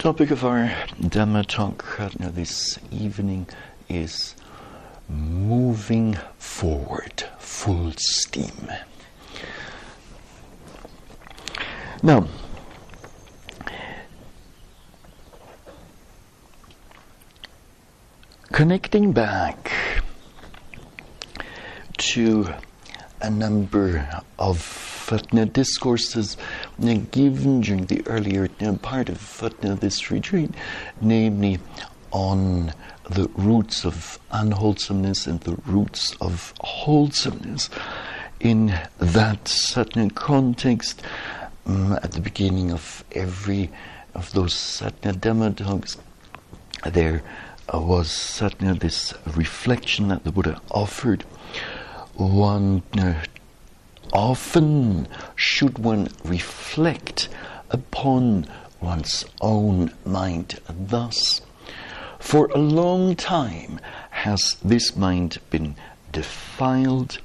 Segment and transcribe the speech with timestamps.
[0.00, 3.46] topic of our Dhamma talk uh, this evening
[3.90, 4.34] is
[5.10, 8.72] moving forward, full steam.
[12.02, 12.26] Now,
[18.52, 19.70] connecting back
[21.98, 22.48] to
[23.20, 24.08] a number
[24.38, 26.36] of Fatna discourses
[27.10, 28.46] given during the earlier
[28.80, 30.52] part of Fatna this retreat,
[31.00, 31.58] namely
[32.12, 32.72] on
[33.10, 37.70] the roots of unwholesomeness and the roots of wholesomeness.
[38.38, 41.02] In that certain context,
[41.66, 43.68] um, at the beginning of every
[44.14, 45.96] of those Satna Dhamma talks,
[46.86, 47.24] there
[47.74, 51.22] uh, was certainly this reflection that the Buddha offered.
[52.14, 53.24] One uh,
[54.12, 57.28] often should one reflect
[57.70, 58.46] upon
[58.80, 60.58] one's own mind.
[60.68, 61.40] Thus,
[62.18, 65.76] for a long time has this mind been
[66.12, 67.18] defiled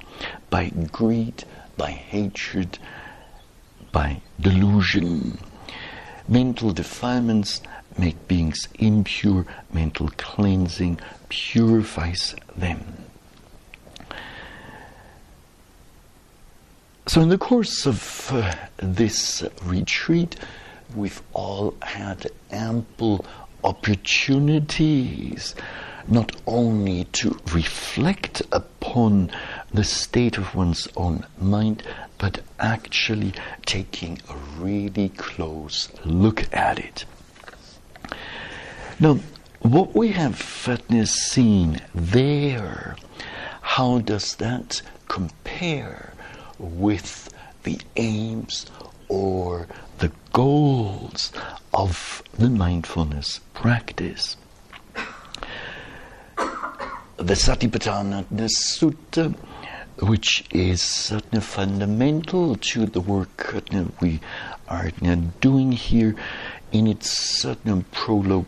[0.50, 1.44] by greed,
[1.76, 2.78] by hatred,
[3.92, 5.38] by delusion.
[6.28, 7.60] Mental defilements
[7.98, 13.05] make beings impure, mental cleansing purifies them.
[17.08, 20.34] So, in the course of uh, this retreat,
[20.96, 23.24] we've all had ample
[23.62, 25.54] opportunities
[26.08, 29.30] not only to reflect upon
[29.72, 31.84] the state of one's own mind,
[32.18, 33.34] but actually
[33.66, 37.04] taking a really close look at it.
[38.98, 39.20] Now,
[39.60, 40.40] what we have
[41.04, 42.96] seen there,
[43.60, 46.12] how does that compare
[46.58, 47.32] with
[47.64, 48.66] the aims
[49.08, 49.66] or
[49.98, 51.32] the goals
[51.72, 54.36] of the mindfulness practice.
[57.16, 59.34] The Satipatthana Sutta,
[60.00, 64.20] which is certainly fundamental to the work that we
[64.68, 64.90] are
[65.40, 66.14] doing here,
[66.72, 68.46] in its certain prologue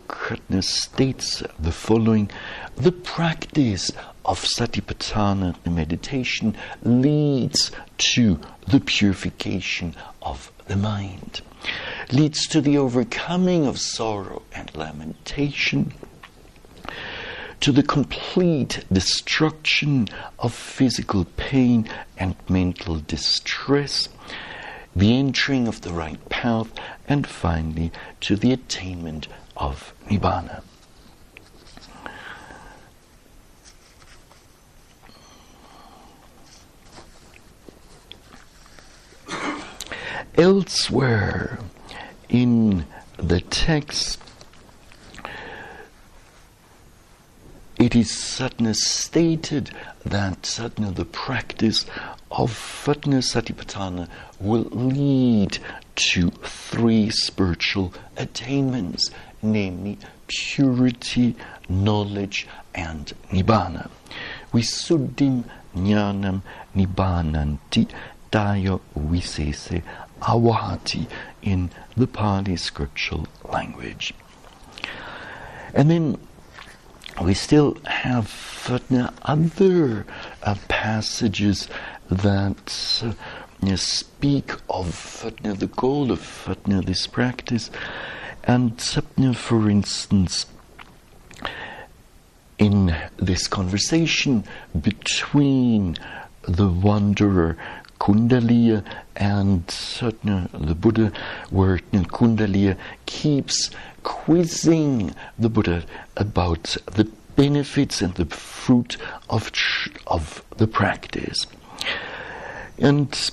[0.61, 2.29] states the following
[2.75, 3.91] The practice
[4.29, 11.41] of satipatthana, meditation, leads to the purification of the mind,
[12.11, 15.91] leads to the overcoming of sorrow and lamentation,
[17.59, 20.07] to the complete destruction
[20.37, 24.09] of physical pain and mental distress,
[24.95, 26.71] the entering of the right path,
[27.07, 27.91] and finally
[28.21, 30.61] to the attainment of Nibbana.
[40.35, 41.59] Elsewhere
[42.29, 42.85] in
[43.17, 44.19] the text,
[47.77, 49.71] it is certainly stated
[50.05, 51.85] that certainly the practice
[52.31, 54.07] of Fatna Satipatthana
[54.39, 55.57] will lead
[55.95, 59.09] to three spiritual attainments,
[59.41, 59.97] namely
[60.27, 61.35] purity,
[61.67, 63.89] knowledge, and nibbana.
[64.53, 65.43] Visuddhim
[65.75, 66.41] jnanam
[66.75, 67.87] nibbánanti
[68.31, 69.81] tayo visese
[70.21, 71.07] awahati
[71.41, 74.13] in the Pali scriptural language.
[75.73, 76.17] And then
[77.21, 78.29] we still have
[79.23, 80.05] other
[80.43, 81.67] uh, passages
[82.09, 87.69] that uh, speak of the goal of uh, this practice.
[88.43, 90.45] And for instance,
[92.57, 94.43] in this conversation
[94.79, 95.95] between
[96.43, 97.57] the wanderer
[97.99, 98.83] Kundaliya
[99.15, 101.11] and the Buddha,
[101.49, 103.69] where Kundaliya keeps
[104.03, 105.83] quizzing the Buddha
[106.17, 108.97] about the benefits and the fruit
[109.29, 109.51] of,
[110.07, 111.45] of the practice.
[112.77, 113.31] And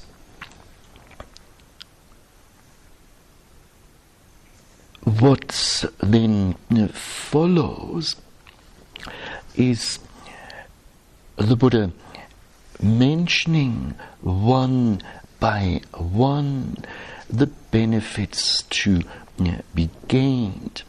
[5.04, 6.54] what then
[6.92, 8.16] follows
[9.54, 10.00] is
[11.36, 11.92] the Buddha
[12.82, 15.00] mentioning one
[15.40, 16.76] by one
[17.28, 19.02] the benefits to
[19.40, 20.82] uh, be gained.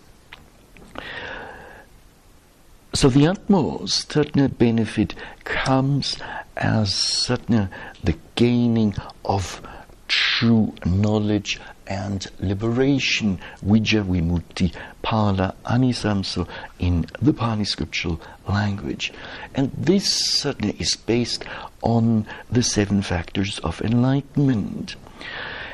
[2.94, 5.14] So the utmost certain benefit
[5.44, 6.18] comes
[6.56, 7.70] as certain
[8.04, 9.62] the gaining of
[10.08, 14.74] true knowledge and liberation, Vijja Vimutti,
[15.04, 16.48] Phala Anisamso
[16.80, 19.14] in the Pali scriptural language.
[19.56, 21.46] And this certainly is based
[21.82, 24.96] on the seven factors of enlightenment.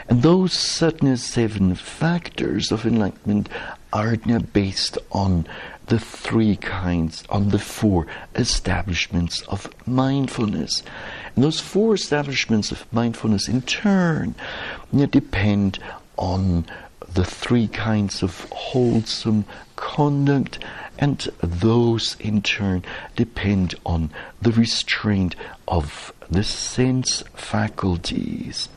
[0.09, 3.49] And those certain seven factors of enlightenment
[3.91, 4.15] are
[4.51, 5.47] based on
[5.87, 10.83] the three kinds, on the four establishments of mindfulness.
[11.35, 14.35] And those four establishments of mindfulness, in turn,
[14.91, 15.79] depend
[16.17, 16.65] on
[17.13, 19.45] the three kinds of wholesome
[19.75, 20.59] conduct,
[20.97, 22.83] and those in turn
[23.15, 24.11] depend on
[24.41, 25.35] the restraint
[25.67, 28.69] of the sense faculties.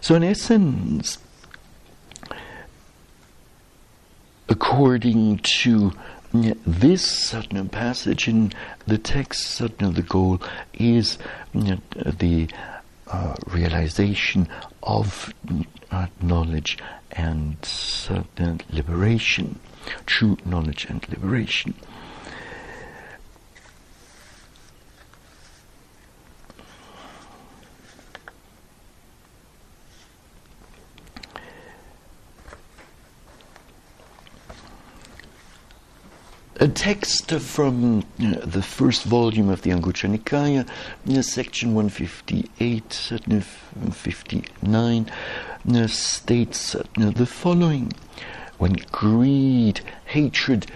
[0.00, 1.18] So, in essence,
[4.48, 5.92] according to
[6.32, 8.52] this certain passage in
[8.86, 10.40] the text, certain the goal
[10.74, 11.18] is
[11.54, 12.48] the
[13.06, 14.48] uh, realization
[14.82, 15.32] of
[15.90, 16.78] uh, knowledge
[17.12, 19.58] and certain liberation,
[20.06, 21.74] true knowledge and liberation.
[36.60, 40.68] A text from uh, the first volume of the Anguttara Nikaya,
[41.08, 45.10] uh, section 158, uh, 59,
[45.72, 47.92] uh, states the following.
[48.58, 50.66] When greed, hatred,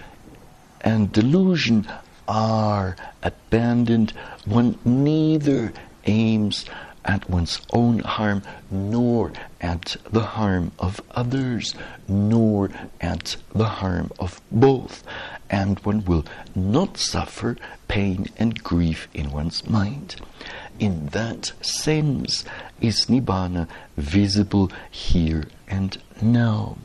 [0.79, 1.85] and delusion
[2.29, 4.11] are abandoned,
[4.45, 5.73] one neither
[6.05, 6.63] aims
[7.03, 8.41] at one's own harm,
[8.71, 11.75] nor at the harm of others,
[12.07, 12.69] nor
[13.01, 15.03] at the harm of both
[15.53, 17.55] and one will not suffer
[17.87, 20.15] pain and grief in one's mind.
[20.79, 22.43] In that sense
[22.81, 26.75] is Nibbana visible here and now.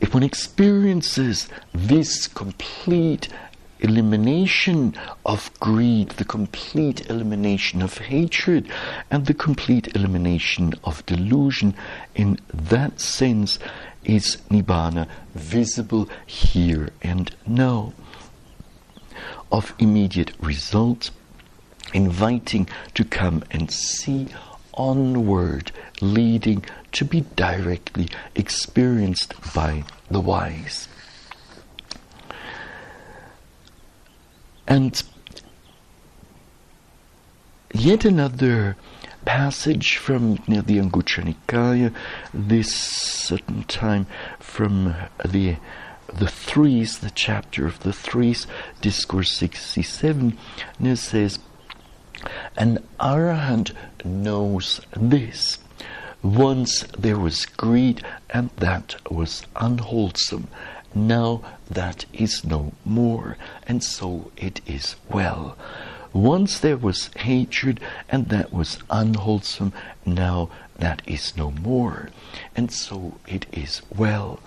[0.00, 3.28] If one experiences this complete
[3.80, 4.94] elimination
[5.26, 8.66] of greed, the complete elimination of hatred,
[9.10, 11.74] and the complete elimination of delusion,
[12.14, 13.58] in that sense,
[14.04, 17.92] is Nibbana visible here and now.
[19.50, 21.10] Of immediate result,
[21.92, 24.28] inviting to come and see
[24.74, 30.88] onward, leading to be directly experienced by the wise.
[34.66, 35.02] And
[37.74, 38.76] yet another
[39.24, 41.94] passage from know, the Anguttara Nikaya,
[42.32, 44.06] this certain time
[44.38, 45.56] from the
[46.12, 48.46] the threes, the chapter of the threes,
[48.80, 50.36] discourse 67,
[50.78, 51.38] and it says,
[52.56, 53.72] An arahant
[54.04, 55.58] knows this.
[56.22, 60.48] Once there was greed, and that was unwholesome.
[60.94, 65.56] Now that is no more, and so it is well.
[66.12, 69.72] Once there was hatred, and that was unwholesome.
[70.04, 72.10] Now that is no more,
[72.54, 74.40] and so it is well.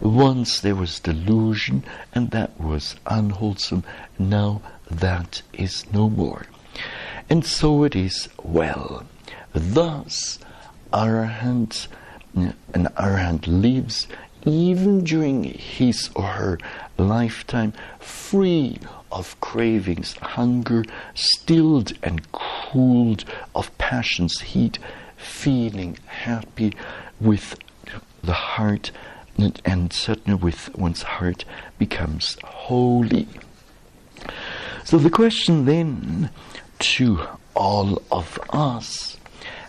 [0.00, 3.84] Once there was delusion, and that was unwholesome.
[4.18, 6.46] Now that is no more,
[7.28, 9.04] and so it is well.
[9.52, 10.38] Thus,
[10.92, 11.88] Arahant,
[12.34, 14.06] an Arahant lives
[14.44, 16.58] even during his or her
[16.98, 18.78] lifetime free
[19.12, 23.24] of cravings, hunger, stilled and cooled
[23.54, 24.78] of passion's heat,
[25.16, 26.72] feeling happy
[27.20, 27.56] with
[28.24, 28.90] the heart,
[29.36, 31.44] and, and certainly with one's heart
[31.78, 33.28] becomes holy.
[34.84, 36.30] So the question then
[36.78, 37.20] to
[37.54, 39.16] all of us,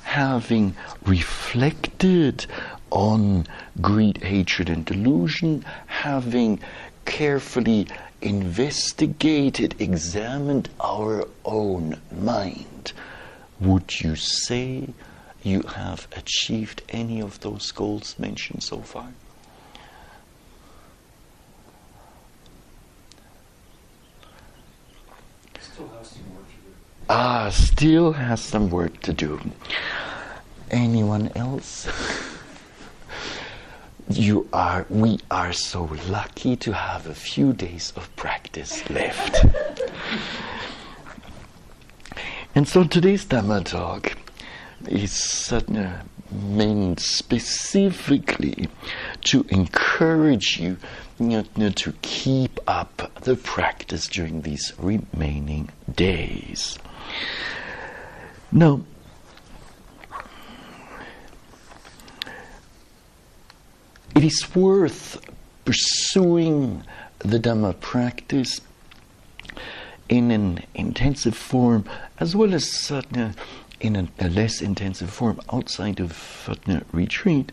[0.04, 2.46] having reflected
[2.94, 3.48] on
[3.82, 6.60] greed, hatred, and delusion, having
[7.06, 7.88] carefully
[8.22, 12.94] investigated, examined our own mind,
[13.60, 14.88] would you say
[15.42, 19.12] you have achieved any of those goals mentioned so far?
[25.60, 26.74] Still has some work to do.
[27.10, 29.42] Ah, still has some work to do.
[30.70, 31.88] Anyone else?
[34.10, 39.46] you are we are so lucky to have a few days of practice left.
[42.56, 44.16] And so today's dhamma talk
[44.88, 48.70] is uh, meant specifically
[49.26, 50.78] to encourage you,
[51.20, 56.78] you know, to keep up the practice during these remaining days.
[58.52, 58.82] Now
[64.16, 65.20] it is worth
[65.66, 66.84] pursuing
[67.20, 68.62] the Dhamma practice
[70.10, 71.86] in an intensive form
[72.20, 73.02] as well as uh,
[73.80, 77.52] in a, a, less intensive form outside of uh, retreat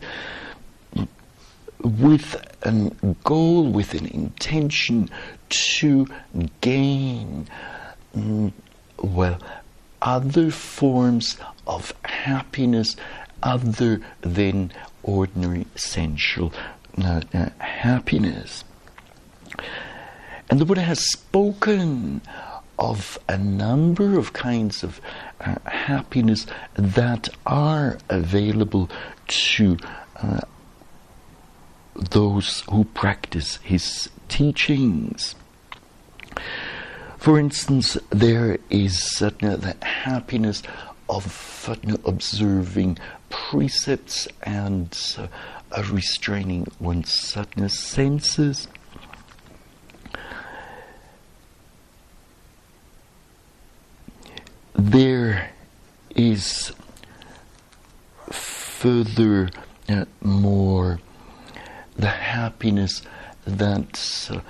[1.83, 2.91] with a
[3.23, 5.09] goal, with an intention
[5.49, 6.07] to
[6.61, 7.47] gain,
[8.15, 8.51] mm,
[9.01, 9.39] well,
[10.01, 11.37] other forms
[11.67, 12.95] of happiness
[13.43, 14.71] other than
[15.03, 16.53] ordinary sensual
[17.03, 18.63] uh, uh, happiness.
[20.49, 22.21] And the Buddha has spoken
[22.77, 24.99] of a number of kinds of
[25.39, 28.89] uh, happiness that are available
[29.27, 29.77] to
[30.21, 30.41] uh,
[31.95, 35.35] those who practice his teachings.
[37.17, 40.63] For instance, there is uh, the happiness
[41.07, 42.97] of uh, observing
[43.31, 48.67] precepts and uh, restraining one's uh, senses.
[54.75, 55.51] There
[56.15, 56.71] is
[58.31, 59.49] further
[59.89, 60.99] uh, more
[61.95, 63.01] the happiness
[63.45, 64.41] that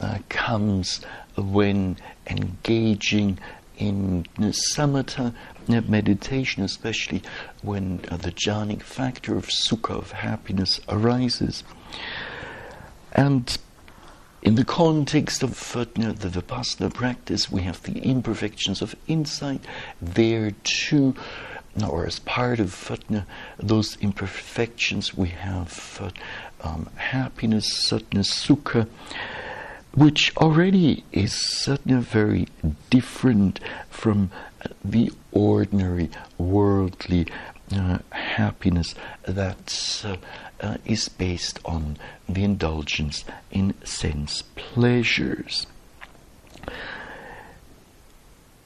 [0.00, 1.00] uh, comes
[1.36, 3.38] when engaging
[3.76, 5.34] in samatha
[5.68, 7.22] meditation, especially
[7.62, 11.64] when uh, the jhanic factor of sukha, of happiness, arises.
[13.12, 13.56] And
[14.42, 18.94] in the context of uh, you know, the Vipassana practice, we have the imperfections of
[19.06, 19.64] insight.
[20.00, 21.14] There too,
[21.88, 23.20] or as part of uh,
[23.58, 28.86] those imperfections, we have uh, um, happiness, sukha
[29.94, 32.48] which already is certainly very
[32.90, 34.30] different from
[34.84, 37.26] the ordinary worldly
[37.74, 40.16] uh, happiness that uh,
[40.60, 41.96] uh, is based on
[42.28, 45.66] the indulgence in sense pleasures.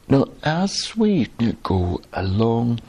[0.09, 1.27] Now, as we
[1.63, 2.81] go along,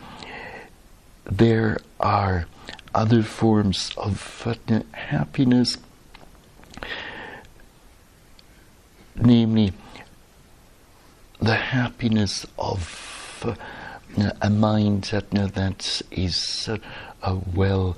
[1.26, 2.48] there are
[2.96, 5.78] other forms of uh, happiness
[9.22, 9.74] namely
[11.42, 13.44] the happiness of
[14.18, 16.70] uh, a mind that, uh, that is
[17.22, 17.96] uh, well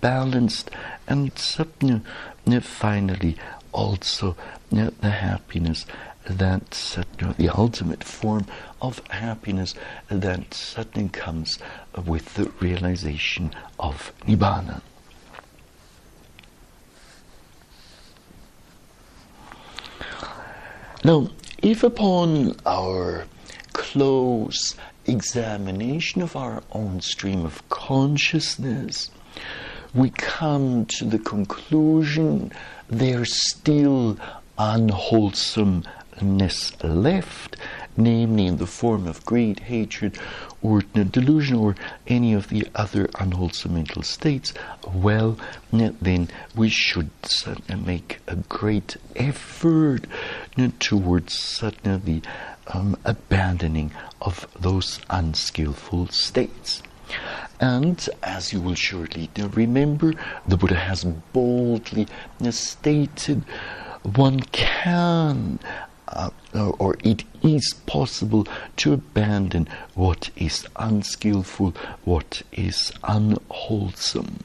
[0.00, 0.70] balanced,
[1.06, 1.32] and
[2.60, 3.36] finally
[3.72, 4.36] also
[4.70, 5.86] the happiness
[6.24, 6.70] that
[7.36, 8.46] the ultimate form
[8.80, 9.74] of happiness
[10.08, 11.58] that certainly comes
[12.06, 14.80] with the realization of nibbana.
[21.04, 21.28] Now,
[21.62, 23.24] if upon our
[23.72, 24.74] close
[25.06, 29.12] examination of our own stream of consciousness,
[29.94, 32.50] we come to the conclusion
[32.88, 34.18] there's still
[34.58, 37.56] unwholesomeness left,
[37.96, 40.18] namely in the form of greed, hatred,
[40.62, 41.74] or delusion, or
[42.06, 44.52] any of the other unwholesome mental states,
[44.92, 45.36] well,
[45.70, 47.10] then we should
[47.84, 50.06] make a great effort
[50.78, 52.22] towards the
[52.68, 56.82] um, abandoning of those unskillful states.
[57.60, 60.14] And as you will surely remember,
[60.46, 62.08] the Buddha has boldly
[62.50, 63.44] stated
[64.02, 65.60] one can
[66.12, 66.30] uh,
[66.78, 74.38] or it is possible to abandon what is unskillful, what is unwholesome.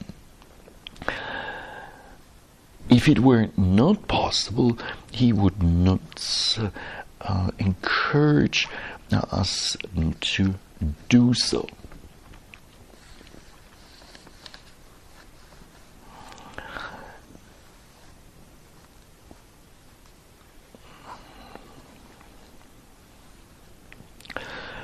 [2.88, 4.78] If it were not possible,
[5.10, 6.70] he would not uh,
[7.20, 8.66] uh, encourage
[9.12, 9.76] us
[10.20, 10.54] to
[11.08, 11.68] do so.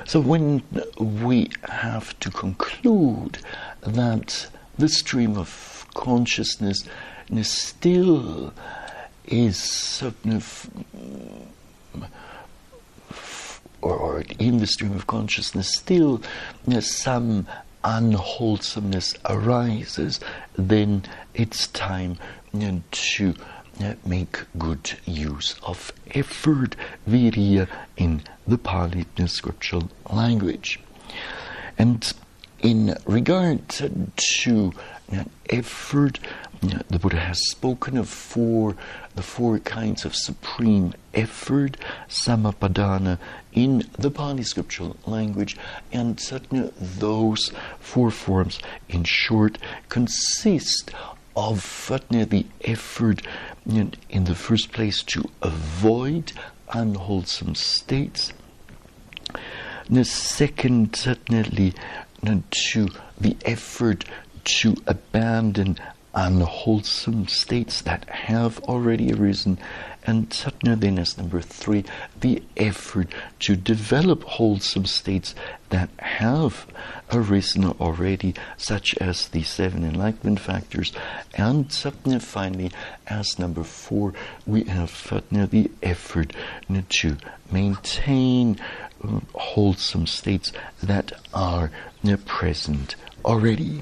[0.05, 0.61] So when
[0.99, 3.39] we have to conclude
[3.81, 4.47] that
[4.77, 6.87] the stream of consciousness
[7.41, 8.53] still
[9.25, 10.43] is certain
[13.81, 16.21] or, or in the stream of consciousness still
[16.81, 17.47] some
[17.83, 20.19] unwholesomeness arises,
[20.55, 22.17] then it's time
[22.91, 23.54] to uh,
[24.05, 26.75] make good use of effort,
[27.07, 27.67] virya,
[27.97, 30.79] in the Pali scriptural language.
[31.77, 32.13] And
[32.59, 34.73] in regard to
[35.11, 36.19] uh, effort,
[36.63, 38.75] uh, the Buddha has spoken of four,
[39.15, 41.77] the four kinds of supreme effort,
[42.09, 43.19] sammappadhana,
[43.53, 45.57] in the Pali scriptural language,
[45.91, 46.17] and
[46.97, 49.57] those four forms, in short,
[49.89, 50.91] consist
[51.35, 51.91] of
[52.29, 53.21] the effort
[53.67, 56.31] in, the first place to avoid
[56.73, 58.33] unwholesome states.
[59.89, 61.73] The second, certainly,
[62.23, 62.87] to
[63.19, 64.05] the effort
[64.43, 65.77] to abandon
[66.13, 69.57] unwholesome states that have already arisen.
[70.07, 71.83] And Satna then as number three,
[72.19, 73.07] the effort
[73.39, 75.33] to develop wholesome states
[75.69, 76.67] that have
[77.11, 80.93] arisen already, such as the seven enlightenment factors.
[81.33, 82.71] And Satna finally,
[83.07, 84.13] as number four,
[84.45, 86.33] we have Satna, the effort
[86.89, 87.17] to
[87.51, 88.59] maintain
[89.03, 90.51] uh, wholesome states
[90.83, 91.71] that are
[92.07, 93.81] uh, present already.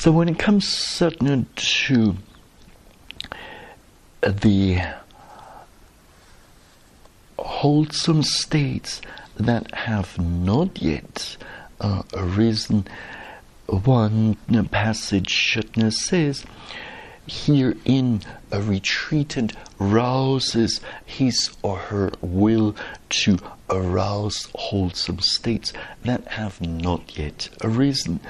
[0.00, 2.16] So when it comes certainly to
[4.22, 4.80] the
[7.38, 9.02] wholesome states
[9.36, 11.36] that have not yet
[11.82, 12.86] uh, arisen,
[13.66, 14.38] one
[14.70, 15.58] passage
[15.90, 16.46] says,
[17.26, 22.74] Herein a retreatant rouses his or her will
[23.10, 25.72] to arouse wholesome states
[26.04, 28.20] that have not yet arisen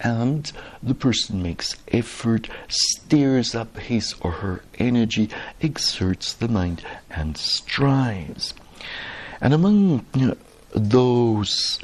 [0.00, 0.50] and
[0.82, 5.28] the person makes effort, stirs up his or her energy,
[5.60, 8.54] exerts the mind, and strives.
[9.40, 10.06] And among
[10.74, 11.78] those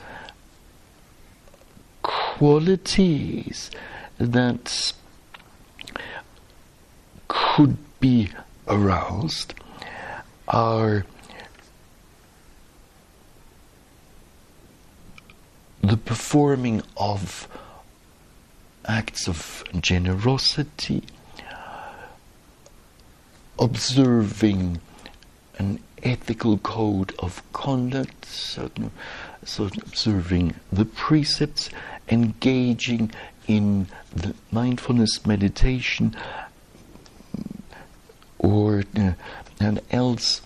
[2.02, 3.70] qualities
[4.18, 4.92] that
[7.28, 8.30] could be
[8.68, 9.54] aroused
[10.48, 11.04] are
[15.82, 17.48] the performing of
[18.86, 21.02] acts of generosity,
[23.58, 24.80] observing
[25.58, 28.90] an ethical code of conduct, certain,
[29.44, 31.70] certain observing the precepts,
[32.08, 33.10] engaging
[33.46, 36.14] in the mindfulness meditation,
[38.38, 39.12] or uh,
[39.60, 40.42] and else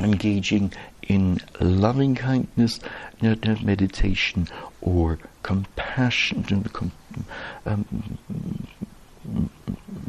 [0.00, 2.80] engaging in loving kindness,
[3.20, 4.48] meditation,
[4.80, 6.44] or compassion,
[7.66, 8.18] um,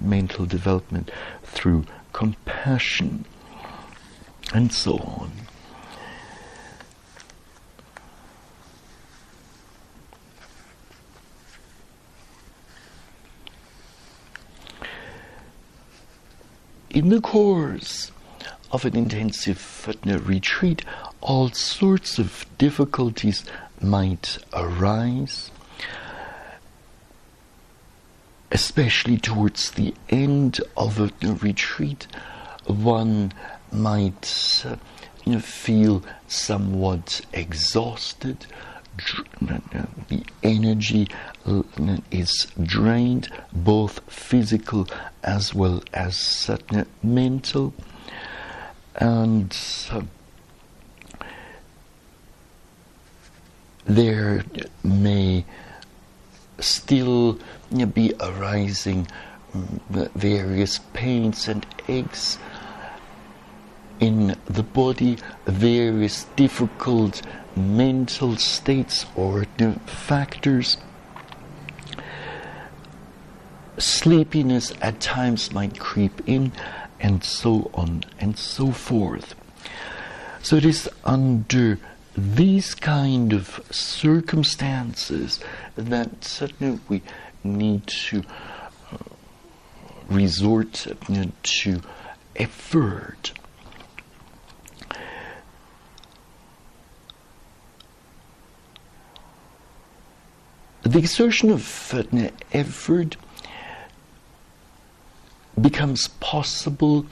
[0.01, 1.11] mental development
[1.43, 3.25] through compassion,
[4.53, 5.31] and so on.
[16.93, 18.11] In the course
[18.71, 20.85] of an intensive retreat,
[21.21, 23.43] all sorts of difficulties
[23.81, 25.49] might arise,
[28.51, 31.09] especially towards the end of a,
[31.41, 32.05] retreat.
[32.67, 33.33] One
[33.71, 38.45] might uh, feel somewhat exhausted.
[39.41, 41.09] The energy
[42.11, 44.87] is drained, both physical
[45.23, 46.49] as well as
[47.01, 47.73] mental,
[48.95, 49.55] and
[49.91, 50.01] uh,
[53.85, 54.45] there
[54.83, 55.45] may
[56.59, 57.39] still
[57.93, 59.07] be arising
[59.53, 62.37] mm, various pains and aches
[63.99, 67.21] in the body, various difficult
[67.55, 69.45] mental states or
[69.85, 70.77] factors.
[73.77, 76.51] Sleepiness at times might creep in,
[76.99, 79.35] and so on and so forth.
[80.41, 81.79] So it is under
[82.15, 85.39] these kind of circumstances
[85.75, 87.01] that certainly we
[87.43, 88.23] need to
[88.91, 88.97] uh,
[90.09, 91.81] resort uh, to
[92.35, 93.31] effort.
[100.83, 101.61] The exertion of
[102.51, 103.15] effort
[105.59, 107.05] becomes possible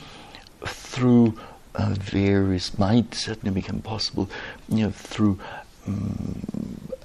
[0.65, 1.39] through
[1.75, 4.29] uh, various might certainly become possible,
[4.67, 5.39] you know, through
[5.87, 6.41] um,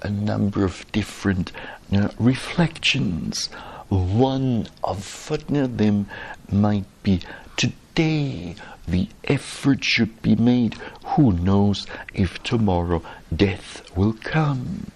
[0.01, 1.53] a number of different
[1.89, 3.47] you know, reflections.
[3.87, 6.07] One of them
[6.51, 7.21] might be
[7.55, 10.75] today the effort should be made.
[11.15, 13.01] Who knows if tomorrow
[13.33, 14.91] death will come?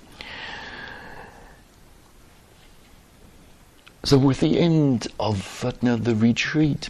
[4.04, 6.90] So, with the end of the retreat,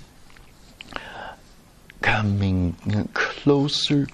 [2.02, 2.76] coming
[3.14, 4.08] closer,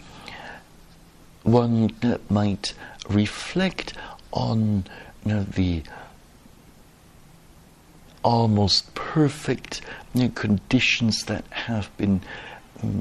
[1.43, 1.91] one
[2.29, 2.73] might
[3.07, 3.93] reflect
[4.33, 4.85] on
[5.23, 5.83] you know, the
[8.23, 9.81] almost perfect
[10.13, 12.21] you know, conditions that have been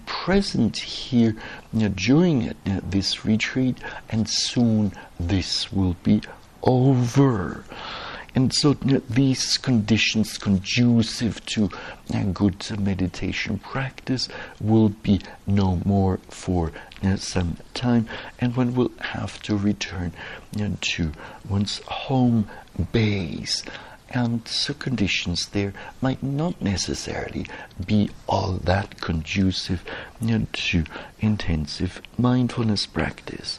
[0.05, 1.35] present here
[1.95, 3.79] during this retreat,
[4.11, 6.21] and soon this will be
[6.63, 7.65] over.
[8.37, 11.70] And so you know, these conditions conducive to
[12.35, 14.29] good meditation practice
[14.61, 16.70] will be no more for
[17.16, 18.07] some time,
[18.38, 20.12] and one will have to return
[20.83, 21.12] to
[21.49, 22.51] one's home
[22.92, 23.64] base.
[24.11, 25.72] And so conditions there
[26.03, 27.46] might not necessarily
[27.87, 29.83] be all that conducive
[30.20, 30.85] you know, to
[31.20, 33.59] intensive mindfulness practice.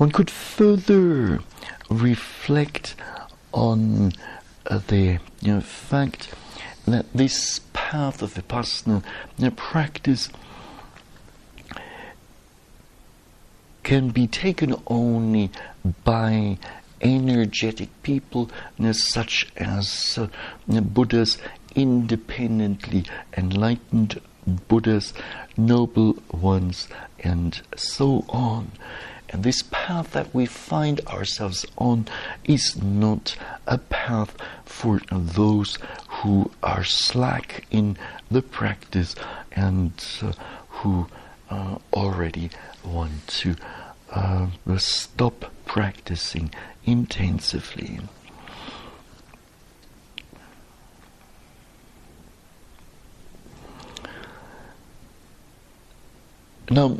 [0.00, 1.40] One could further
[1.90, 2.94] reflect
[3.52, 4.12] on
[4.66, 6.34] uh, the you know, fact
[6.86, 9.04] that this path of vipassana
[9.36, 10.30] you know, practice
[13.82, 15.50] can be taken only
[16.02, 16.56] by
[17.02, 20.28] energetic people you know, such as uh,
[20.80, 21.36] Buddhas,
[21.74, 23.04] independently
[23.36, 24.18] enlightened
[24.66, 25.12] Buddhas,
[25.58, 28.72] noble ones, and so on.
[29.30, 32.08] And this path that we find ourselves on
[32.44, 37.96] is not a path for those who are slack in
[38.28, 39.14] the practice
[39.52, 40.32] and uh,
[40.68, 41.06] who
[41.48, 42.50] uh, already
[42.84, 43.54] want to
[44.10, 46.52] uh, stop practicing
[46.84, 48.00] intensively.
[56.68, 56.98] Now,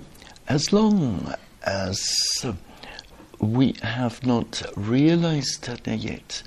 [0.48, 2.44] as long as
[3.38, 6.42] we have not realized yet.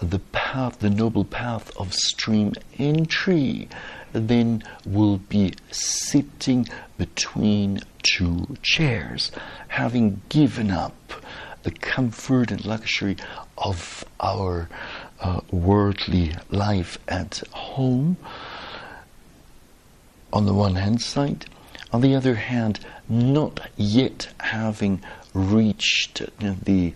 [0.00, 3.68] The path, the noble path of stream entry,
[4.12, 9.32] then we'll be sitting between two chairs,
[9.68, 11.12] having given up
[11.64, 13.16] the comfort and luxury
[13.58, 14.68] of our
[15.20, 18.16] uh, worldly life at home,
[20.32, 21.46] on the one hand side,
[21.92, 25.02] on the other hand, not yet having
[25.34, 26.92] reached the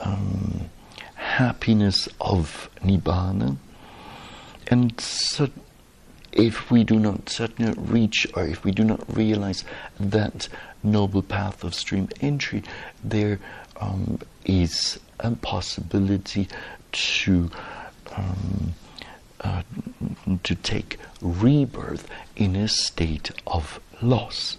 [0.00, 0.70] um,
[1.14, 3.56] happiness of Nibbana.
[4.68, 5.48] And so
[6.32, 9.64] if we do not certainly reach or if we do not realize
[9.98, 10.48] that
[10.82, 12.62] noble path of stream entry,
[13.02, 13.40] there
[13.80, 16.48] um, is a possibility
[16.92, 17.50] to
[18.14, 18.74] um,
[19.40, 19.62] uh,
[20.42, 24.56] to take rebirth in a state of loss.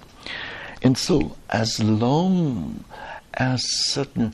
[0.81, 2.83] And so, as long
[3.33, 4.33] as certain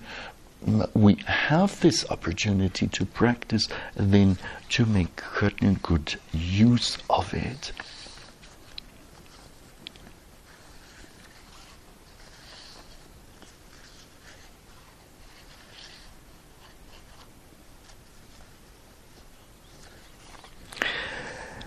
[0.94, 4.38] we have this opportunity to practice, then
[4.70, 7.72] to make certain good use of it.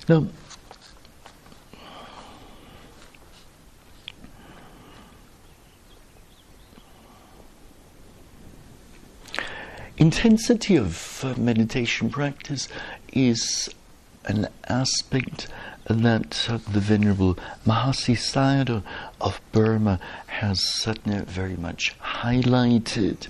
[0.09, 0.27] Now,
[9.99, 12.69] intensity of uh, meditation practice
[13.13, 13.69] is
[14.27, 15.49] an aspect
[15.87, 17.35] that uh, the Venerable
[17.67, 18.83] Mahasi Sayadaw
[19.21, 23.29] of Burma has certainly very much highlighted.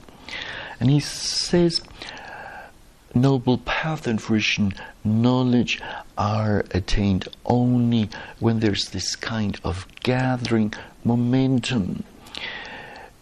[0.78, 1.80] And he says,
[3.14, 4.72] noble path and fruition
[5.04, 5.80] knowledge
[6.18, 12.04] are attained only when there's this kind of gathering momentum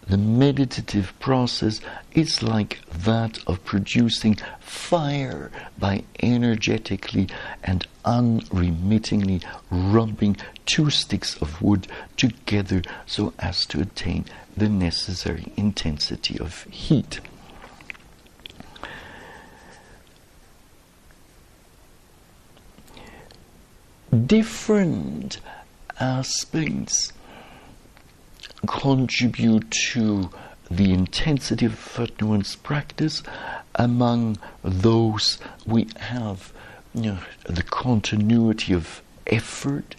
[0.06, 1.80] the meditative process
[2.12, 7.28] is like that of producing fire by energetically
[7.64, 9.40] and unremittingly
[9.70, 14.24] rubbing two sticks of wood together so as to attain
[14.56, 17.20] the necessary intensity of heat.
[24.26, 25.40] Different
[25.98, 27.12] aspects
[28.66, 30.30] contribute to
[30.70, 33.22] the intensity of nuance practice.
[33.74, 36.52] Among those, we have
[36.94, 39.96] you know, the continuity of effort,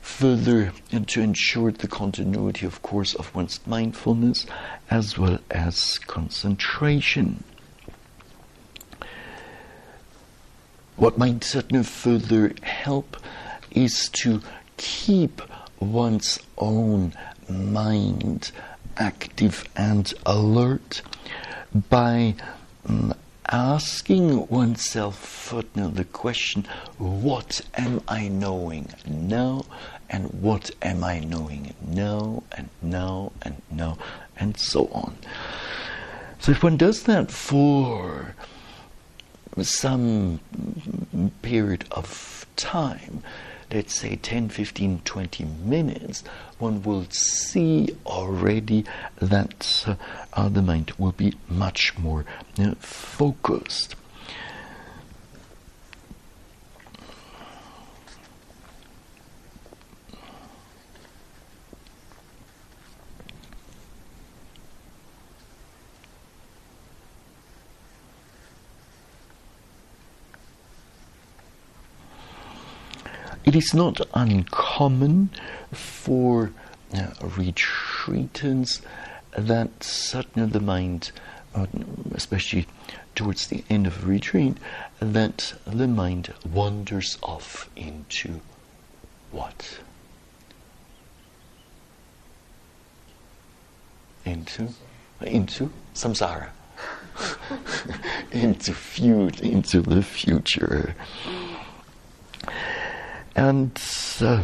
[0.00, 0.72] further
[1.06, 4.46] to ensure the continuity, of course, of one's mindfulness
[4.90, 7.44] as well as concentration.
[10.98, 13.16] what might certainly further help
[13.70, 14.42] is to
[14.76, 15.40] keep
[15.78, 17.14] one's own
[17.48, 18.50] mind
[18.96, 21.02] active and alert
[21.88, 22.34] by
[22.86, 23.14] um,
[23.50, 26.66] asking oneself the question,
[26.98, 29.64] what am I knowing now?
[30.10, 33.98] And what am I knowing now and now and now
[34.36, 35.16] and so on.
[36.38, 38.34] So if one does that for
[39.60, 40.40] some
[41.42, 43.22] period of time,
[43.72, 46.24] let's say 10, 15, 20 minutes,
[46.58, 48.84] one will see already
[49.20, 49.96] that
[50.32, 52.24] uh, the mind will be much more
[52.58, 53.94] uh, focused.
[73.58, 75.30] Is not uncommon
[75.72, 76.52] for
[76.94, 78.80] uh, retreatants
[79.36, 81.10] that suddenly the mind,
[81.54, 81.66] uh,
[82.12, 82.66] especially
[83.16, 84.56] towards the end of retreat,
[85.00, 88.40] that the mind wanders off into
[89.32, 89.80] what?
[94.24, 94.68] Into
[95.20, 96.50] into samsara.
[98.30, 100.94] into fut- into the future.
[103.38, 103.80] And
[104.20, 104.42] uh,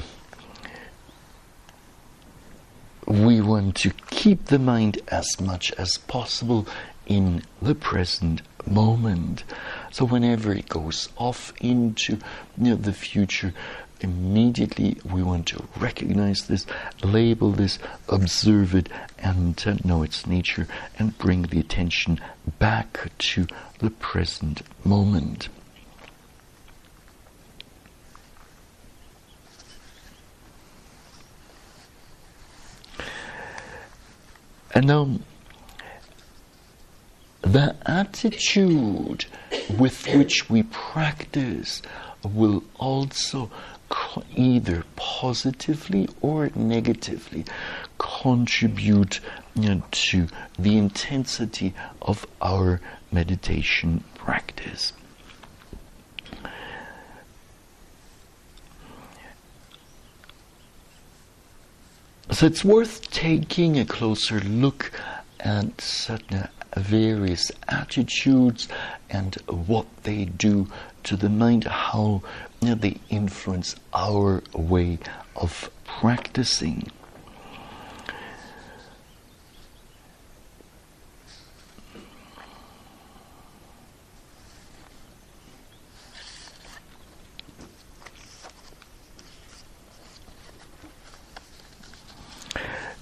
[3.08, 6.68] we want to keep the mind as much as possible
[7.04, 9.42] in the present moment.
[9.90, 12.18] So whenever it goes off into
[12.56, 13.52] you know, the future,
[14.00, 16.64] immediately we want to recognize this,
[17.02, 20.68] label this, observe it, and uh, know its nature,
[21.00, 22.20] and bring the attention
[22.60, 23.48] back to
[23.80, 25.48] the present moment.
[34.74, 35.22] And um,
[37.42, 39.26] the attitude
[39.78, 41.80] with which we practice
[42.24, 43.50] will also
[44.34, 47.44] either positively or negatively
[47.98, 49.20] contribute
[49.90, 50.26] to
[50.58, 52.80] the intensity of our
[53.12, 54.92] meditation practice.
[62.30, 64.90] So it's worth taking a closer look
[65.40, 68.66] at certain various attitudes
[69.10, 70.66] and what they do
[71.02, 72.22] to the mind, how
[72.60, 74.98] they influence our way
[75.36, 76.90] of practicing.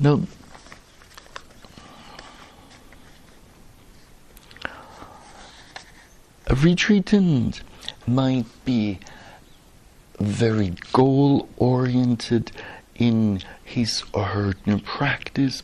[0.02, 0.20] Now,
[6.48, 7.60] a retreatant
[8.04, 8.98] might be
[10.18, 12.50] very goal oriented
[12.96, 15.62] in his or her new practice,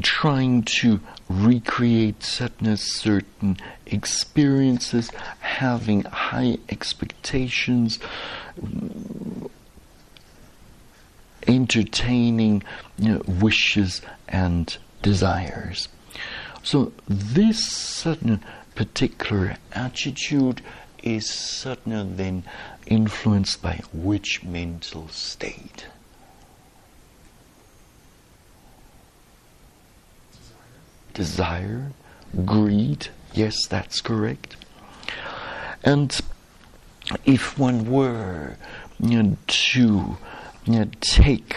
[0.00, 7.98] trying to recreate certain, certain experiences, having high expectations,
[11.48, 12.62] entertaining
[12.98, 15.88] you know, wishes and desires.
[16.62, 20.60] So this certain particular attitude
[21.02, 22.44] is certainly then
[22.86, 25.86] influenced by which mental state?
[31.14, 31.92] Desire,
[32.44, 34.56] greed, yes, that's correct.
[35.82, 36.16] And
[37.24, 38.56] if one were
[39.00, 40.18] you know, to
[40.68, 41.56] you know, take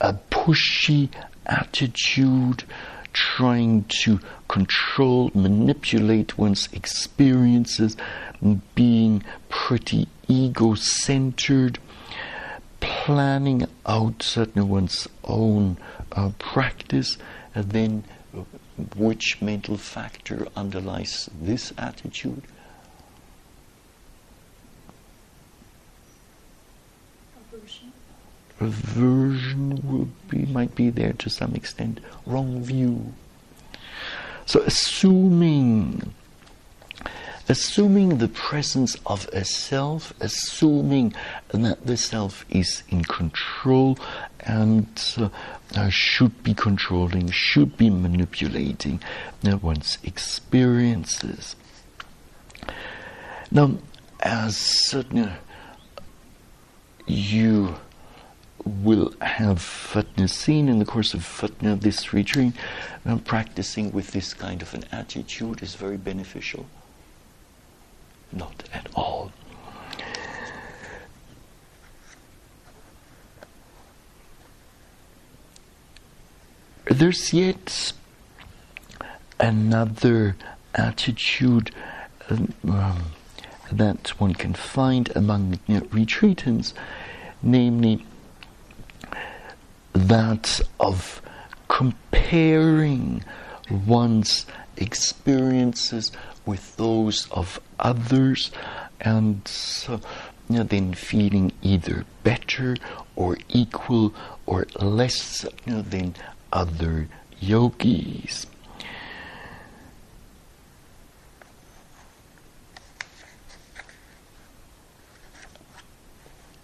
[0.00, 1.08] a pushy
[1.46, 2.64] attitude,
[3.12, 7.96] trying to control, manipulate one's experiences,
[8.74, 11.78] being pretty ego centered,
[12.80, 15.78] planning out certain one's own
[16.12, 17.16] uh, practice,
[17.54, 18.04] and then
[18.96, 22.42] which mental factor underlies this attitude?
[28.60, 32.00] Aversion will be might be there to some extent.
[32.24, 33.12] Wrong view.
[34.46, 36.14] So assuming
[37.48, 41.14] assuming the presence of a self assuming
[41.48, 43.98] that the self is in control
[44.40, 44.88] and
[45.18, 45.28] uh,
[45.74, 49.00] uh, should be controlling should be manipulating
[49.44, 51.56] uh, one's experiences.
[53.50, 53.76] Now,
[54.20, 55.30] as uh,
[57.06, 57.76] you
[58.66, 62.52] will have uh, seen in the course of uh, this retreat,
[63.06, 66.66] uh, practicing with this kind of an attitude is very beneficial.
[68.32, 69.30] Not at all.
[76.86, 77.92] There's yet
[79.38, 80.36] another
[80.74, 81.70] attitude
[82.28, 83.02] um,
[83.70, 86.72] that one can find among retreatants,
[87.42, 88.04] namely
[89.96, 91.20] that of
[91.68, 93.24] comparing
[93.70, 96.12] one's experiences
[96.44, 98.50] with those of others
[99.00, 99.50] and
[100.48, 102.76] you know, then feeling either better
[103.16, 104.14] or equal
[104.46, 106.14] or less you know, than
[106.52, 107.08] other
[107.40, 108.46] yogis.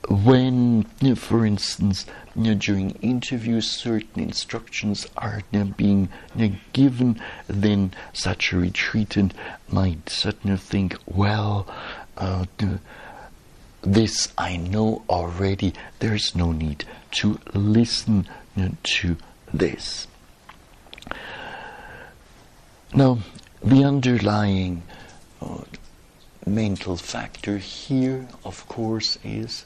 [0.08, 0.84] When,
[1.14, 6.08] for instance, during interviews, certain instructions are being
[6.72, 9.32] given, then such a retreatant
[9.68, 11.66] might certainly think, well,
[12.16, 12.46] uh,
[13.82, 18.28] this I know already, there's no need to listen
[18.82, 19.16] to
[19.52, 20.08] this.
[22.94, 23.18] Now,
[23.62, 24.82] the underlying
[25.40, 25.62] uh,
[26.44, 29.64] mental factor here, of course, is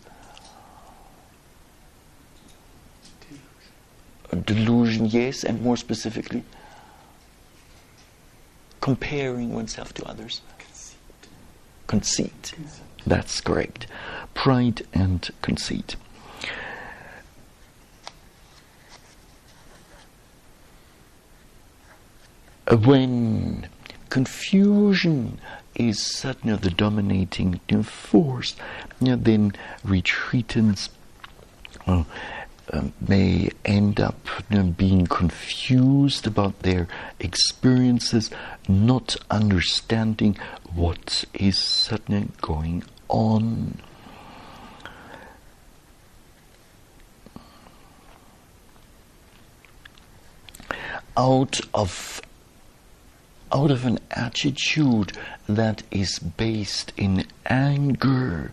[4.44, 6.42] delusion, yes, and more specifically,
[8.80, 10.40] comparing oneself to others.
[11.86, 12.52] Conceit.
[12.52, 12.80] conceit.
[13.06, 13.86] That's correct.
[14.34, 15.96] Pride and conceit.
[22.70, 23.68] when
[24.08, 25.38] confusion
[25.74, 28.56] is suddenly the dominating force,
[29.00, 29.52] then
[29.84, 30.88] retreatants
[31.86, 32.02] uh,
[32.72, 34.28] uh, may end up
[34.76, 36.88] being confused about their
[37.20, 38.30] experiences,
[38.68, 40.36] not understanding
[40.74, 43.78] what is suddenly going on.
[51.16, 52.20] Out of
[53.52, 55.12] out of an attitude
[55.48, 58.52] that is based in anger,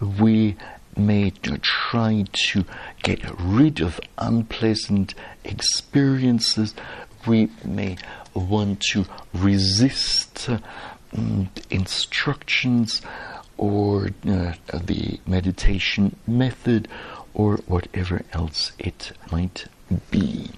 [0.00, 0.56] we
[0.96, 2.64] may try to
[3.02, 6.74] get rid of unpleasant experiences.
[7.26, 7.96] We may
[8.34, 10.58] want to resist uh,
[11.70, 13.02] instructions
[13.56, 16.88] or uh, the meditation method
[17.34, 19.66] or whatever else it might
[20.10, 20.50] be.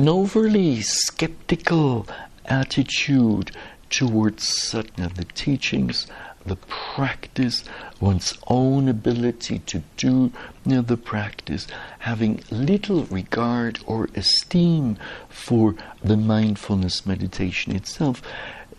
[0.00, 2.08] An overly skeptical
[2.46, 3.50] attitude
[3.90, 6.06] towards certain of the teachings,
[6.46, 7.64] the practice,
[8.00, 10.32] one's own ability to do
[10.64, 11.66] you know, the practice,
[11.98, 14.96] having little regard or esteem
[15.28, 18.22] for the mindfulness meditation itself,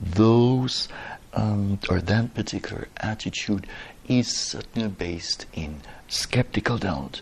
[0.02, 0.90] those
[1.36, 3.68] um, or that particular attitude
[4.08, 7.22] is certainly based in skeptical doubt.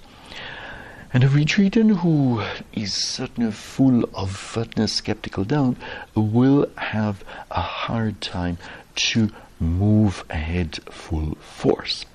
[1.12, 5.76] And a retreatant who is certainly full of fatness, skeptical doubt,
[6.14, 8.60] will have a hard time
[8.96, 12.06] to move ahead full force.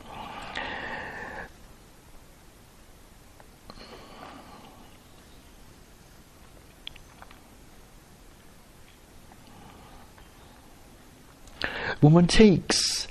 [12.00, 13.08] When one takes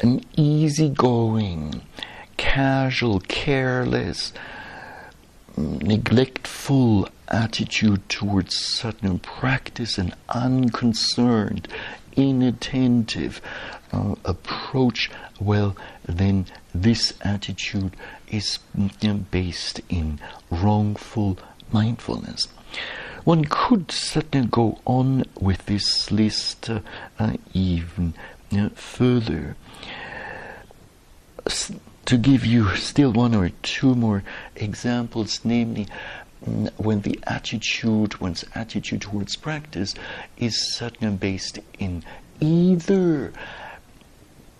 [0.00, 1.80] an easygoing,
[2.40, 4.32] casual, careless,
[5.58, 11.68] neglectful attitude towards certain practice and unconcerned,
[12.16, 13.42] inattentive
[13.92, 15.76] uh, approach, well,
[16.08, 17.94] then this attitude
[18.28, 18.58] is
[19.30, 20.18] based in
[20.50, 21.38] wrongful
[21.70, 22.48] mindfulness.
[23.24, 26.80] One could certainly go on with this list uh,
[27.18, 28.14] uh, even
[28.74, 29.56] further
[32.10, 34.24] to give you still one or two more
[34.56, 35.86] examples, namely,
[36.44, 39.94] mm, when the attitude, one's attitude towards practice
[40.36, 42.02] is certainly based in
[42.40, 43.32] either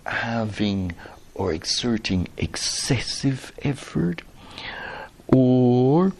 [0.05, 0.93] having
[1.35, 4.21] or exerting excessive effort,
[5.27, 6.13] or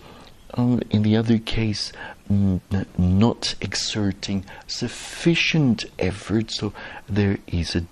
[0.56, 1.94] um, in the other case,
[2.30, 2.60] mm,
[2.98, 6.74] not exerting sufficient effort, so
[7.08, 7.86] there is a,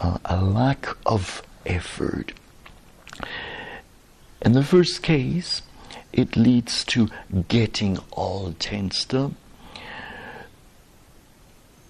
[0.00, 2.32] uh, a lack of effort.
[4.40, 5.62] In the first case,
[6.12, 7.08] it leads to
[7.48, 9.32] getting all tensed up.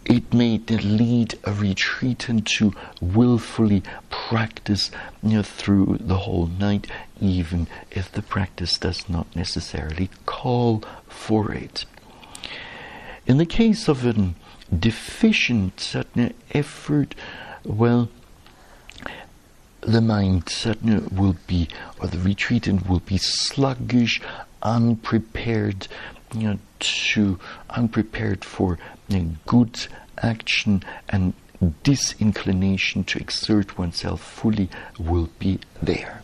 [0.04, 4.90] It may lead a retreatant to willfully practice
[5.22, 6.86] you know, through the whole night,
[7.20, 11.84] even if the practice does not necessarily call for it.
[13.26, 14.32] In the case of a
[14.74, 17.14] deficient certain effort,
[17.64, 18.08] well,
[19.80, 21.68] the mind certainly will be,
[22.00, 24.20] or the retreatant will be sluggish,
[24.62, 25.88] unprepared,
[26.34, 27.38] you know, to
[27.70, 29.86] unprepared for you know, good
[30.22, 31.32] action and
[31.82, 34.68] disinclination to exert oneself fully
[34.98, 36.22] will be there.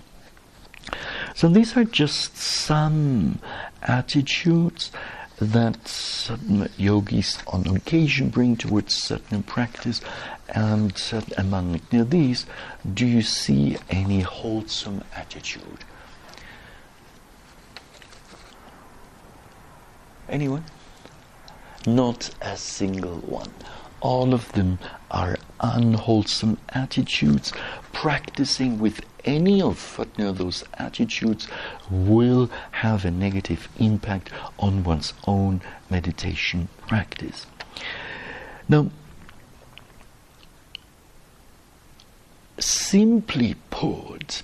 [1.35, 3.41] So these are just some
[3.83, 4.93] attitudes
[5.41, 10.01] that certain yogis on occasion bring towards certain practice
[10.49, 10.95] and
[11.37, 12.47] among these
[12.93, 15.85] do you see any wholesome attitude?
[20.29, 20.65] Anyone?
[21.87, 23.53] Not a single one.
[24.01, 24.79] All of them
[25.15, 27.53] are unwholesome attitudes.
[27.93, 31.49] Practicing with any of you those attitudes
[31.91, 37.47] will have a negative impact on one's own meditation practice.
[38.69, 38.91] Now,
[42.59, 44.43] simply put,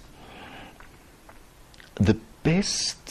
[1.96, 3.04] the best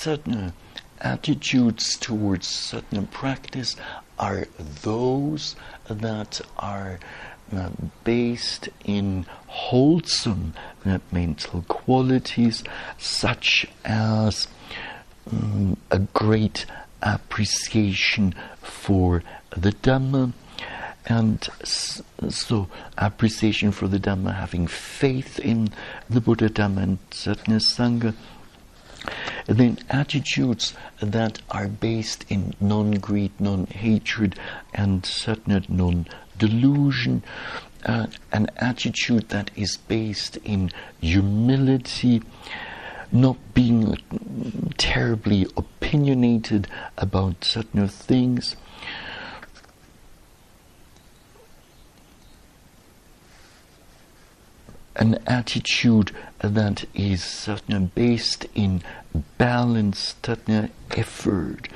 [0.99, 3.75] attitudes towards certain practice
[4.17, 4.47] are
[4.83, 5.55] those
[5.87, 6.99] that are
[7.53, 7.69] uh,
[8.03, 10.53] based in wholesome
[10.85, 12.63] uh, mental qualities,
[12.97, 14.47] such as
[15.31, 16.65] um, a great
[17.01, 19.23] appreciation for
[19.55, 20.33] the Dhamma,
[21.05, 25.69] and so appreciation for the Dhamma, having faith in
[26.09, 28.38] the Buddha Dhamma and Sangha and
[29.47, 34.37] then attitudes that are based in non greed, non hatred,
[34.73, 36.07] and certainly non
[36.37, 37.23] delusion.
[37.85, 42.21] Uh, an attitude that is based in humility,
[43.11, 43.97] not being
[44.77, 48.57] terribly opinionated about certain things.
[54.99, 58.83] An attitude that is certainly based in
[59.39, 60.21] balanced
[60.91, 61.69] effort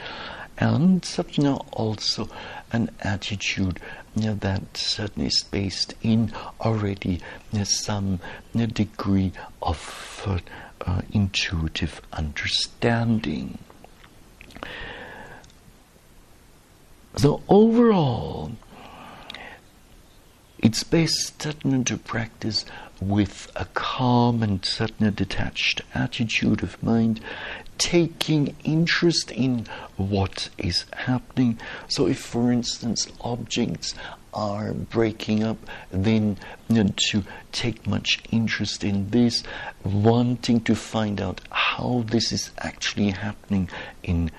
[0.57, 2.29] and certainly also
[2.71, 3.79] an attitude
[4.15, 7.19] that certainly is based in already
[7.63, 8.19] some
[8.67, 9.77] degree of
[10.85, 13.57] uh, intuitive understanding.
[17.15, 18.51] So overall,
[20.59, 22.65] it's best certainly to practice
[23.01, 27.19] with a calm and certain detached attitude of mind,
[27.77, 29.65] taking interest in
[29.97, 31.59] what is happening.
[31.87, 33.95] So, if, for instance, objects
[34.33, 35.57] are breaking up,
[35.91, 36.37] then
[36.69, 39.43] you know, to take much interest in this,
[39.83, 43.69] wanting to find out how this is actually happening
[44.01, 44.31] in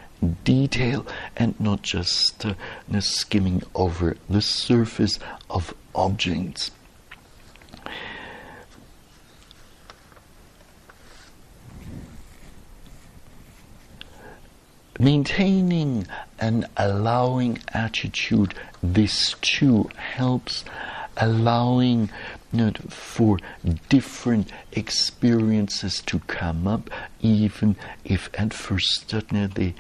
[0.43, 2.55] detail and not just uh,
[3.01, 5.19] skimming over the surface
[5.51, 6.71] of objects.
[14.99, 16.07] Maintaining
[16.39, 20.65] an allowing attitude, this too helps
[21.17, 22.11] allowing
[22.53, 23.39] you know, for
[23.89, 26.91] different experiences to come up,
[27.21, 29.13] even if at first
[29.55, 29.75] they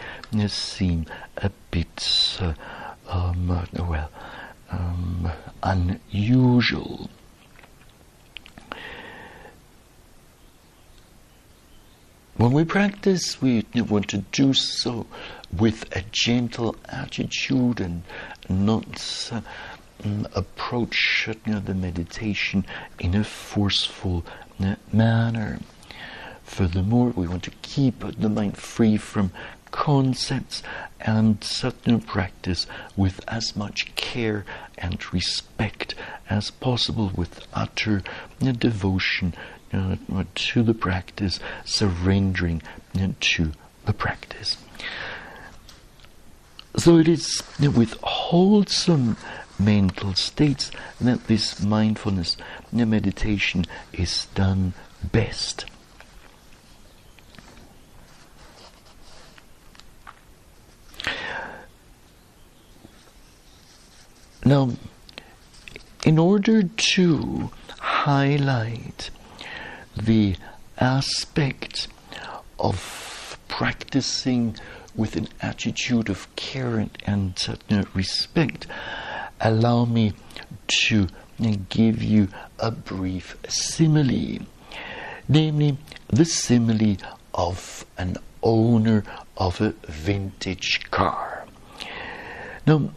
[0.48, 1.06] seem
[1.36, 2.54] a bit, uh,
[3.08, 4.10] um, well,
[4.70, 5.30] um,
[5.62, 7.08] unusual.
[12.36, 15.06] When we practice, we want to do so
[15.56, 18.02] with a gentle attitude and
[18.48, 19.40] not uh,
[20.34, 22.66] approach you know, the meditation
[22.98, 24.26] in a forceful
[24.58, 25.60] uh, manner.
[26.42, 29.30] Furthermore, we want to keep the mind free from
[29.70, 30.64] concepts
[31.00, 32.66] and certain practice
[32.96, 34.44] with as much care
[34.76, 35.94] and respect
[36.28, 38.02] as possible, with utter
[38.42, 38.52] uh,
[39.74, 42.62] devotion uh, to the practice, surrendering
[43.20, 43.52] to
[43.86, 44.56] the practice.
[46.76, 49.16] So it is with wholesome
[49.58, 50.70] mental states
[51.00, 52.36] that this mindfulness
[52.72, 54.74] meditation is done
[55.12, 55.66] best.
[64.44, 64.72] Now,
[66.04, 69.10] in order to highlight
[69.96, 70.36] the
[70.78, 71.88] aspect
[72.58, 74.56] of practicing
[74.94, 77.58] with an attitude of care and,
[77.94, 78.66] respect,
[79.40, 80.12] allow me
[80.66, 81.08] to
[81.68, 82.28] give you
[82.58, 84.38] a brief simile,
[85.28, 85.76] namely
[86.08, 86.96] the simile
[87.34, 89.02] of an owner
[89.36, 91.44] of a vintage car.
[92.66, 92.90] Now,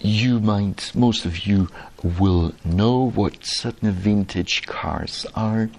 [0.00, 1.68] you might, most of you
[2.02, 5.70] will know what certain vintage cars are.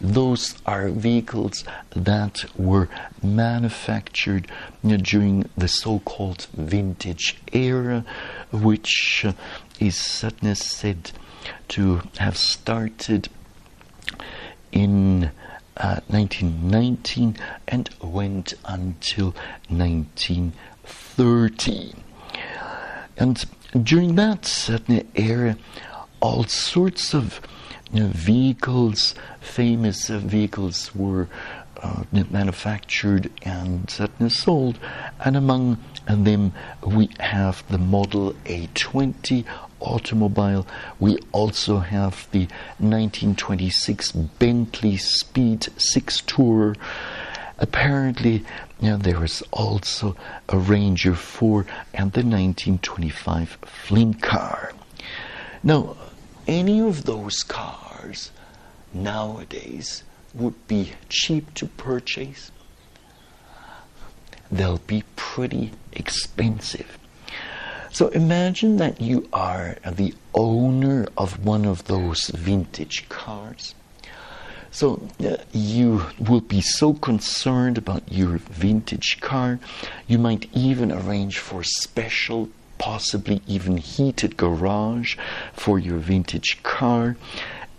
[0.00, 2.88] Those are vehicles that were
[3.22, 4.48] manufactured
[4.84, 8.04] during the so called vintage era,
[8.52, 9.32] which uh,
[9.80, 11.10] is certainly said
[11.68, 13.28] to have started
[14.72, 15.30] in
[15.76, 19.34] uh, 1919 and went until
[19.68, 21.94] 1930.
[23.16, 23.44] And
[23.82, 25.56] during that certain era,
[26.20, 27.40] all sorts of
[27.92, 31.28] you know, vehicles, famous vehicles, were
[31.82, 34.78] uh, manufactured and certainly sold,
[35.24, 36.52] and among them
[36.86, 39.44] we have the Model A20
[39.80, 40.66] automobile.
[40.98, 42.48] We also have the
[42.78, 46.76] 1926 Bentley Speed 6 Tourer.
[47.58, 48.44] Apparently,
[48.80, 50.16] you know, there is also
[50.48, 54.72] a Ranger 4 and the 1925 Flint car.
[55.62, 55.96] Now,
[56.46, 58.30] any of those cars
[58.94, 60.04] nowadays
[60.34, 62.52] would be cheap to purchase.
[64.50, 66.98] They'll be pretty expensive.
[67.90, 73.74] So imagine that you are the owner of one of those vintage cars.
[74.70, 79.58] So uh, you will be so concerned about your vintage car,
[80.06, 82.48] you might even arrange for special
[82.78, 85.16] possibly even heated garage
[85.52, 87.16] for your vintage car.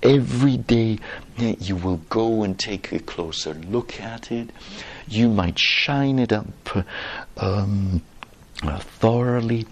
[0.04, 1.00] Every day
[1.38, 4.50] you will go and take a closer look at it.
[5.08, 6.48] You might shine it up
[7.38, 8.09] um, uh,
[8.64, 9.66] thoroughly.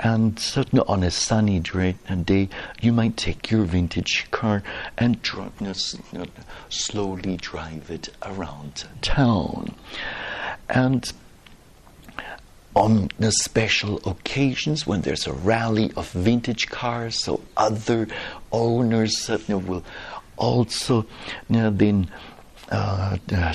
[0.00, 2.48] And certainly on a sunny day,
[2.80, 4.62] you might take your vintage car
[4.96, 5.20] and
[6.68, 9.74] slowly drive it around town.
[10.68, 11.12] And
[12.76, 18.06] on the special occasions when there's a rally of vintage cars, so other
[18.52, 19.84] owners certainly will
[20.36, 21.04] also
[21.48, 22.08] you know, then
[22.70, 23.54] uh, uh,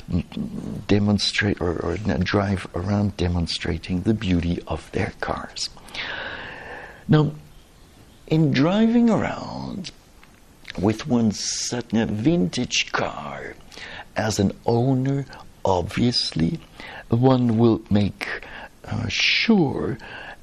[0.86, 5.70] demonstrate or, or uh, drive around demonstrating the beauty of their cars.
[7.06, 7.32] Now,
[8.26, 9.92] in driving around
[10.78, 13.54] with one's certain vintage car,
[14.16, 15.26] as an owner,
[15.64, 16.58] obviously,
[17.08, 18.26] one will make
[18.84, 19.98] uh, sure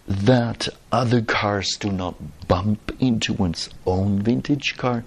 [0.07, 2.15] that other cars do not
[2.47, 5.03] bump into one's own vintage car.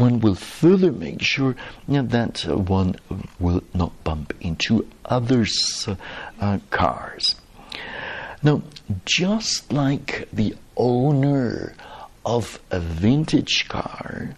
[0.00, 1.54] One will further make sure
[1.86, 2.96] that uh, one
[3.38, 5.86] will not bump into others'
[6.40, 7.34] uh, cars.
[8.42, 8.62] Now,
[9.04, 11.74] just like the owner
[12.24, 14.30] of a vintage car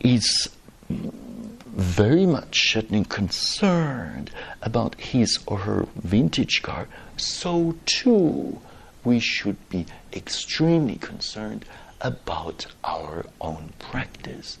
[0.00, 0.48] is
[0.88, 2.76] very much
[3.08, 8.60] concerned about his or her vintage car, so too
[9.04, 11.64] we should be extremely concerned
[12.00, 14.58] about our own practice.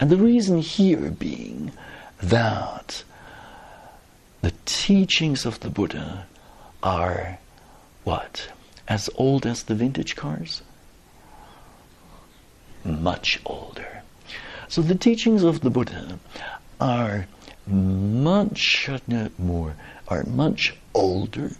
[0.00, 1.72] And the reason here being
[2.22, 3.04] that
[4.42, 6.26] the teachings of the Buddha
[6.82, 7.38] are
[8.04, 8.48] what?
[8.86, 10.62] As old as the vintage cars?
[12.84, 14.02] Much older.
[14.68, 16.18] So the teachings of the Buddha
[16.80, 17.26] are
[17.66, 18.90] much
[19.38, 19.74] more,
[20.08, 21.52] are much older,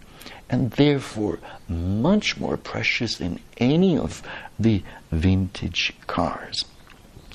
[0.49, 4.21] and therefore much more precious than any of
[4.59, 6.63] the vintage cars.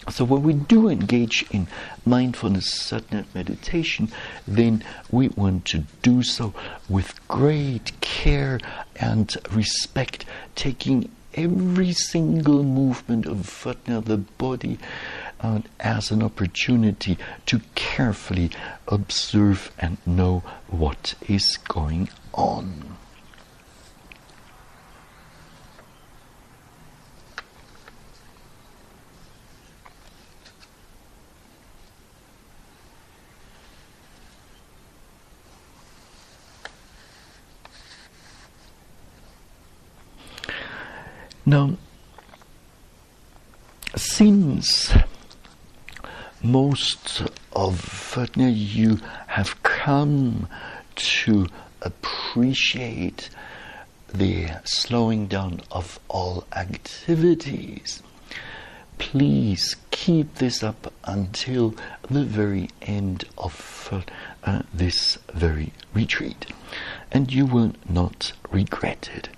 [0.08, 1.68] So when we do engage in
[2.06, 4.10] mindfulness sadhana meditation,
[4.48, 6.54] then we want to do so
[6.88, 8.58] with great care
[8.96, 14.78] and respect, taking every single movement of sadhana, the body,
[15.40, 18.50] uh, as an opportunity to carefully
[18.88, 22.96] observe and know what is going on.
[41.50, 41.78] Now,
[43.96, 44.94] since
[46.44, 47.22] most
[47.52, 50.46] of you have come
[50.94, 51.48] to
[51.82, 53.30] appreciate
[54.14, 58.00] the slowing down of all activities,
[58.98, 61.74] please keep this up until
[62.08, 64.04] the very end of
[64.44, 66.46] uh, this very retreat,
[67.10, 69.30] and you will not regret it.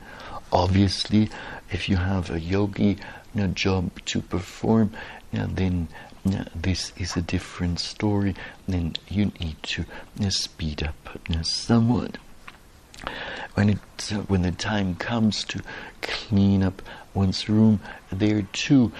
[0.53, 1.31] Obviously,
[1.71, 2.99] if you have a yogi
[3.35, 4.93] you know, job to perform,
[5.33, 5.89] you know, then
[6.55, 8.35] this is a different story.
[8.69, 9.85] Then you need to
[10.31, 12.19] speed up somewhat
[13.55, 15.61] when it uh, when the time comes to
[16.01, 16.83] clean up
[17.15, 17.81] one's room,
[18.11, 18.93] there too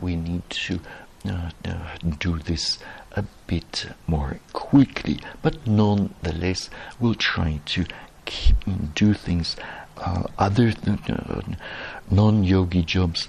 [0.00, 0.80] we need to
[1.26, 2.78] uh, uh, do this
[3.12, 5.18] a bit more quickly.
[5.42, 7.84] But nonetheless, we'll try to
[8.24, 8.56] keep,
[8.94, 9.56] do things
[10.00, 11.40] uh, other uh,
[12.10, 13.28] non-yogi jobs,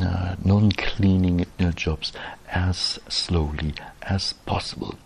[0.00, 2.12] uh, non-cleaning jobs
[2.50, 4.96] as slowly as possible.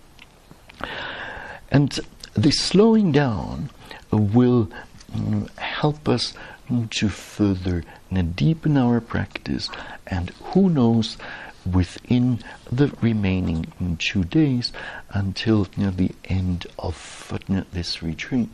[1.71, 1.99] And
[2.35, 3.71] the slowing down
[4.11, 4.71] will
[5.13, 6.35] mm, help us
[6.91, 7.85] to further
[8.37, 9.69] deepen our practice
[10.07, 11.17] and who knows
[11.71, 12.39] within
[12.71, 14.73] the remaining two days
[15.11, 16.95] until the end of
[17.73, 18.49] this retreat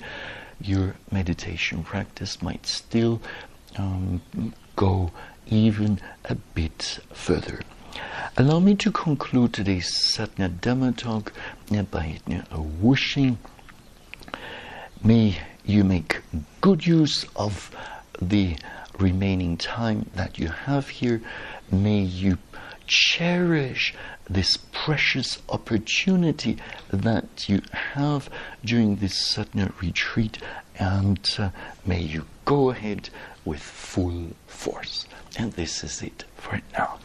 [0.60, 3.20] your meditation practice might still
[3.76, 4.20] um,
[4.74, 5.10] go
[5.46, 7.60] even a bit further.
[8.36, 11.32] Allow me to conclude today's Satya Dhamma talk
[11.90, 12.20] by
[12.60, 13.38] wishing
[15.04, 16.20] May you make
[16.60, 17.70] good use of
[18.20, 18.56] the
[18.98, 21.20] remaining time that you have here.
[21.70, 22.38] May you
[22.86, 23.94] cherish
[24.28, 26.56] this precious opportunity
[26.90, 28.28] that you have
[28.64, 30.38] during this sudden retreat
[30.78, 31.50] and uh,
[31.84, 33.08] may you go ahead
[33.44, 35.06] with full force.
[35.38, 36.98] And this is it for now.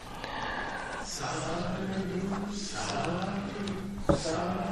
[1.04, 4.71] Sadhu, sadhu, sadhu.